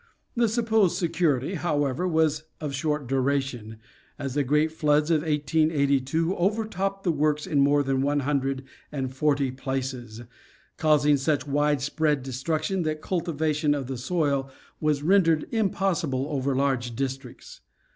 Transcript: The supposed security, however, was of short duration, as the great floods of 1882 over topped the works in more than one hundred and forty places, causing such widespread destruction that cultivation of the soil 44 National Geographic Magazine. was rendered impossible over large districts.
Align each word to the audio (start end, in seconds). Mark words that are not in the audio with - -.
The 0.35 0.49
supposed 0.49 0.97
security, 0.97 1.53
however, 1.53 2.07
was 2.07 2.45
of 2.59 2.73
short 2.73 3.05
duration, 3.05 3.77
as 4.17 4.33
the 4.33 4.43
great 4.43 4.71
floods 4.71 5.11
of 5.11 5.21
1882 5.21 6.35
over 6.37 6.65
topped 6.65 7.03
the 7.03 7.11
works 7.11 7.45
in 7.45 7.59
more 7.59 7.83
than 7.83 8.01
one 8.01 8.21
hundred 8.21 8.63
and 8.91 9.13
forty 9.13 9.51
places, 9.51 10.23
causing 10.77 11.17
such 11.17 11.45
widespread 11.45 12.23
destruction 12.23 12.81
that 12.81 13.03
cultivation 13.03 13.75
of 13.75 13.85
the 13.85 13.95
soil 13.95 14.49
44 14.79 14.79
National 14.81 14.81
Geographic 14.81 14.81
Magazine. 14.81 14.85
was 14.87 15.03
rendered 15.03 15.63
impossible 15.71 16.27
over 16.31 16.55
large 16.55 16.95
districts. 16.95 17.61